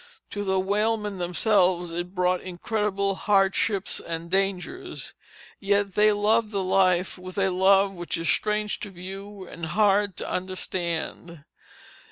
[0.31, 5.13] To the whalemen themselves it brought incredible hardships and dangers,
[5.59, 10.17] yet they loved the life with a love which is strange to view and hard
[10.17, 11.43] to understand.